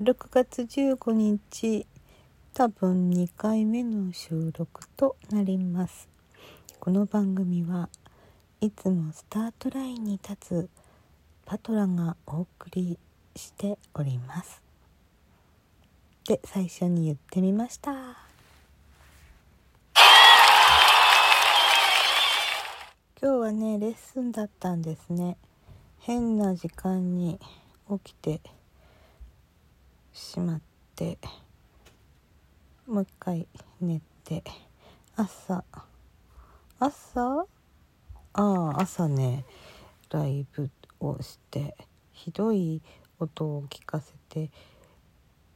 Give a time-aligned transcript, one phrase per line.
[0.00, 1.86] 6月15日
[2.54, 6.08] 多分2回目の収録となります。
[6.80, 7.90] この番組は
[8.62, 10.70] いつもスタートラインに立つ
[11.44, 12.98] パトラがお送り
[13.36, 14.62] しております。
[16.26, 17.92] で最初に言ってみました
[23.24, 25.36] 今日ねレッスンだったんですね。
[26.00, 27.38] 変な時間に
[27.88, 28.40] 起きて
[30.12, 30.60] しまっ
[30.96, 31.18] て
[32.86, 33.46] もう一回
[33.80, 34.42] 寝て
[35.16, 35.64] 朝
[36.80, 37.46] 朝？
[38.34, 39.44] ああ朝ね
[40.10, 41.76] ライブをして
[42.12, 42.82] ひどい
[43.18, 44.50] 音を聞かせて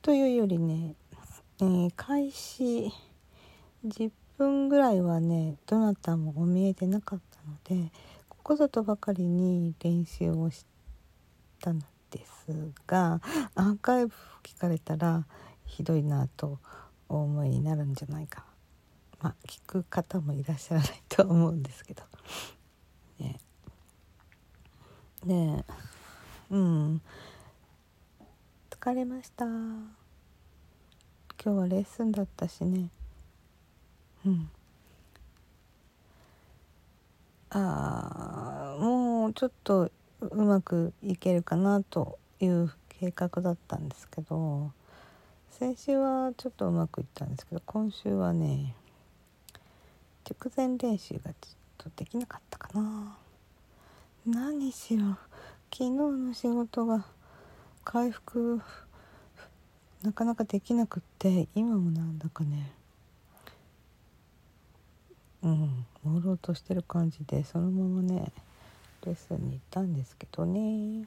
[0.02, 0.94] というよりね、
[1.60, 2.92] えー、開始
[3.84, 7.35] 10分ぐらいはねどなたもお見えでなかった。
[7.46, 7.92] ので
[8.28, 10.64] ここぞとばかりに練習をし
[11.60, 11.80] たの
[12.10, 13.20] ですが
[13.54, 15.26] アーカイブ聞かれたら
[15.64, 16.58] ひどいなと
[17.08, 18.44] お思いになるんじゃないか。
[19.20, 22.02] まあ聞く方もいらっしゃらないと思うんですけど。
[23.18, 23.38] ね。
[25.24, 25.64] で
[26.50, 27.00] うん。
[28.70, 29.44] 疲れました。
[29.44, 29.94] 今
[31.42, 32.90] 日はレッスンだったしね。
[34.24, 34.50] うん。
[37.50, 44.72] あもうちょっとうまくいけるかなという計画だったんですけど
[45.50, 48.74] 先週はちょっとうまくいったんですけど今週はね
[50.28, 51.34] 直前練習がちょっ
[51.78, 53.16] とできなかったかな。
[54.26, 55.16] 何しろ
[55.72, 57.04] 昨日の仕事が
[57.84, 58.60] 回復
[60.02, 62.72] なかなかできなくって今もなんだかね
[65.46, 65.86] うん。
[66.04, 68.32] 朦朧としてる感じでそのままね
[69.04, 71.06] レッスンに行ったんですけどね。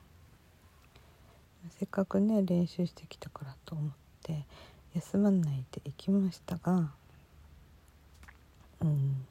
[1.78, 3.91] せっかくね練習してきたからと思っ
[4.24, 4.46] て
[4.96, 6.90] 休まないで行きましたが
[8.80, 9.25] うん。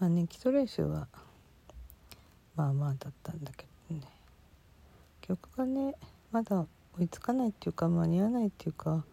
[0.00, 1.06] まあね基礎練習は
[2.56, 4.02] まあまあだったんだけどね。
[5.20, 5.94] 曲がね
[6.32, 6.64] まだ
[6.98, 9.04] 追いつかないっていうか間に合わないっていうか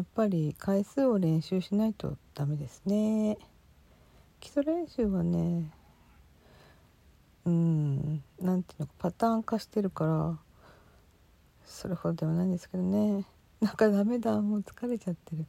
[0.00, 3.36] やっぱり回数を練習しないとダメですね。
[4.40, 5.70] 基礎練習はね
[7.44, 10.38] うんなんていうのかパターン化してるから
[11.66, 13.26] それほどではないんですけどね。
[13.60, 15.44] なんかダメだもう疲れちゃってる。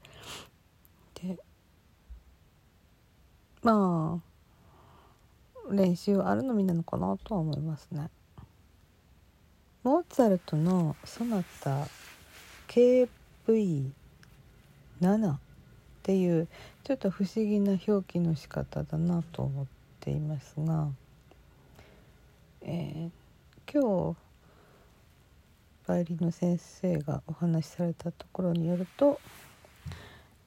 [1.22, 1.40] で
[3.64, 4.22] ま
[5.70, 8.10] あ練習あるのみなのかなとは思いますね。
[9.84, 11.88] モーツァルトのソナタ
[12.68, 14.01] KV
[15.02, 15.40] 7っ
[16.04, 16.48] ていう
[16.84, 19.66] ちょっと不思議な表記の仕方だなと思っ
[20.00, 20.88] ていますが
[22.64, 24.18] えー、今日
[25.88, 29.20] バイオリンの先生がお話しされたところによると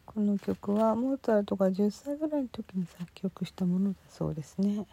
[0.06, 4.86] この曲はモーツァルトが10歳ぐらいの時に作曲したものだそうですね。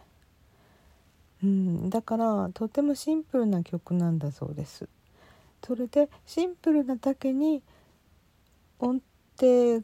[1.44, 4.88] うん、だからとてもシンプルな曲なんだそうです。
[5.64, 7.62] それでシンプルなだけに
[8.80, 9.00] 音
[9.40, 9.84] 程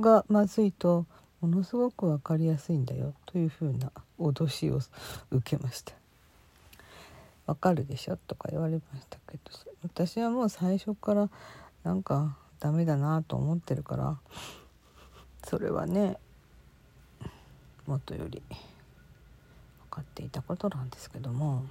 [0.00, 1.06] がまずいと
[1.40, 4.80] ものすごく分かりやすいんだよというふうな脅しを
[5.30, 5.94] 受けました。
[7.46, 9.42] わかるでしょとか言われましたけど
[9.82, 11.28] 私はもう最初から
[11.82, 14.16] なんかダメだなと思ってるから
[15.44, 16.16] それはね
[17.86, 18.54] もとより分
[19.90, 21.64] かっていたことなんですけども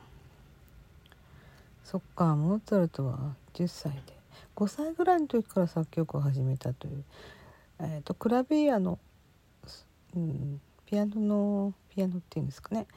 [1.86, 3.18] そっかモーツァルトは
[3.54, 4.21] 10歳で
[4.56, 7.04] 5歳ぐらいの時から作曲を始めたという、
[7.80, 9.00] えーと、クラビアの、
[10.16, 12.88] うん、ピアノのピアノっていうんですかね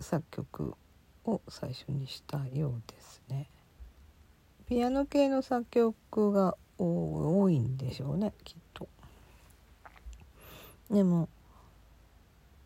[0.00, 0.74] 作曲
[1.24, 3.48] を最初にしたようですね。
[4.66, 8.88] ピアノ系の作曲が多いんでしょうねきっと。
[10.90, 11.28] でも、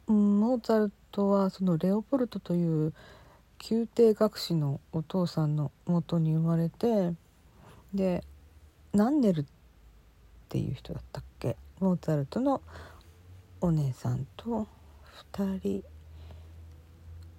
[0.06, 2.92] うん、モーツァルトはそのレオポルトという
[3.70, 7.14] 宮廷学士のお父さんのもとに生まれて
[7.94, 8.24] で
[8.92, 9.44] ナンネルっ
[10.48, 11.56] ていう人だったっけ？
[11.80, 12.60] モーツァルトの
[13.60, 14.66] お姉さんと
[15.32, 15.84] 2人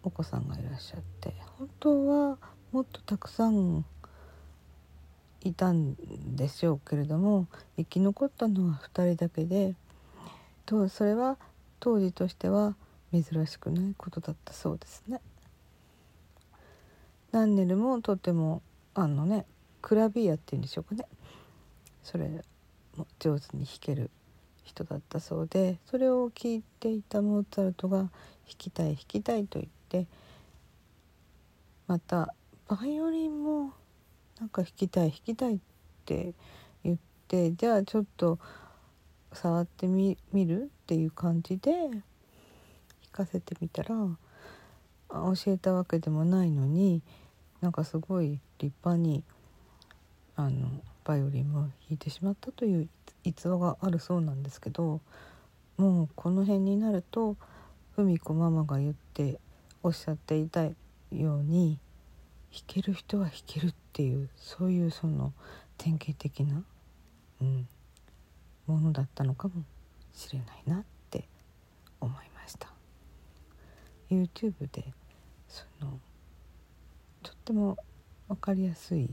[0.04, 2.38] お子さんがいらっしゃって本当は
[2.72, 3.86] もっとたくさん
[5.42, 5.96] いたん
[6.36, 7.48] でしょうけれども
[7.78, 9.76] 生き残ったのは2人だけで
[10.66, 11.38] とそれは
[11.80, 12.76] 当時としては
[13.12, 15.22] 珍しくないことだったそうですね。
[17.32, 18.62] ナンネルもとても
[18.94, 19.46] あのね
[19.84, 21.06] クラビアっていうんでしょうかね。
[22.02, 22.44] それ
[22.98, 24.10] も上手に弾ける
[24.64, 28.10] 人だったそうでそれを聞いていたモーツァルトが弾
[28.58, 30.08] きたい弾きたいと言って
[31.88, 32.34] また
[32.68, 33.74] バイオリンも
[34.40, 35.60] なんか弾きたい弾きたいっ
[36.06, 36.34] て
[36.84, 36.98] 言っ
[37.28, 38.40] てじゃあちょっと
[39.34, 42.02] 触ってみるっていう感じで弾
[43.12, 43.90] かせてみたら
[45.10, 47.02] 教えたわけでもないのに
[47.62, 49.24] なんかすごい立派に
[50.36, 50.68] あの
[51.04, 52.88] バイオリンも弾いてしまったという
[53.24, 55.00] 逸話があるそうなんですけど
[55.78, 57.36] もうこの辺になると
[57.96, 59.40] 文子ママが言って
[59.82, 60.74] おっしゃっていたよ
[61.12, 61.78] うに
[62.52, 65.34] 弾ける人は弾けるっていうそういうその
[65.78, 66.64] 典型的な、
[67.42, 67.68] うん、
[68.68, 69.64] ものだったのかも
[70.14, 71.26] しれないなって
[72.00, 72.70] 思いました。
[74.10, 74.86] YouTube で
[75.48, 76.00] その
[77.24, 77.78] とっても
[78.28, 79.10] 分かりやすい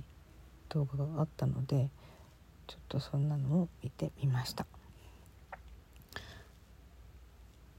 [0.71, 1.91] 動画があったので
[2.67, 4.67] ちょっとそんなのを見てみました。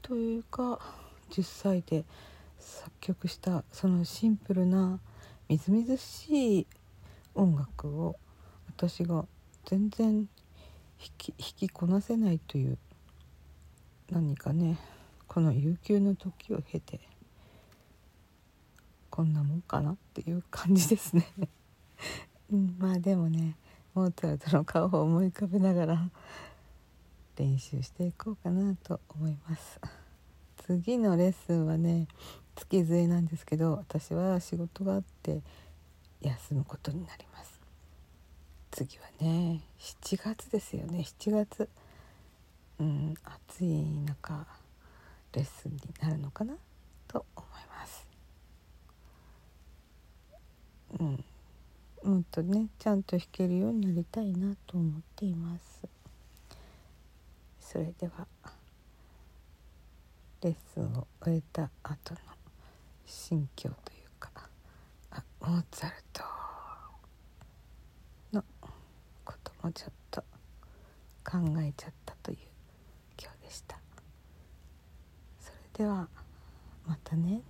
[0.02, 0.78] というか
[1.30, 2.04] 10歳で
[2.58, 5.00] 作曲したそのシンプルな
[5.48, 6.66] みずみずしい
[7.34, 8.16] 音楽を
[8.68, 9.24] 私が
[9.64, 10.28] 全然弾
[11.16, 12.78] き弾きこなせないという
[14.10, 14.78] 何かね
[15.26, 17.00] この悠久の時を経て
[19.08, 21.26] こんなもんかなっていう感じですね
[22.52, 23.56] うん、まあでもね
[23.94, 26.10] モーツァルトの顔を思い浮かべながら
[27.36, 29.80] 練習していこうかなと思います。
[30.66, 32.06] 次のレッスンはね
[32.54, 35.40] 月末なんですけど私は仕事があって
[36.20, 37.58] 休むことになります。
[38.70, 41.00] 次はね7月ですよね。
[41.00, 41.68] 7月。
[42.78, 44.46] うん暑い中
[45.32, 46.54] レッスンになるのかな
[47.06, 48.06] と思います。
[50.98, 51.24] うん。
[52.04, 55.86] もっとねちゃんと弾けるようになりたいなと思っています。
[57.60, 58.26] それでは
[60.42, 62.20] レッスンを終えた後の
[63.06, 64.30] 心境というか
[65.12, 66.22] あモーツァルト
[68.32, 68.44] の
[69.24, 70.22] こともちょっと
[71.24, 72.38] 考えちゃったという
[73.20, 73.78] 今日でした。
[75.40, 76.08] それでは
[76.84, 77.42] またね。